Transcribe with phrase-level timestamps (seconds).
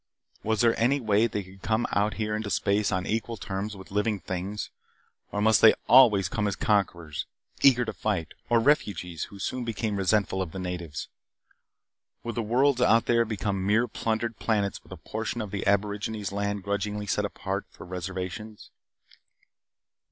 [0.41, 3.75] Was there any way that they could come out here into space on equal terms
[3.77, 4.71] with living things?
[5.31, 7.27] Or must they always come as conquerors,
[7.61, 11.07] eager to fight, or refugees who soon became resentful of the natives.
[12.23, 16.31] Would the worlds out there become mere plundered planets with a portion of the aborigines'
[16.31, 18.71] land grudgingly set apart for reservations?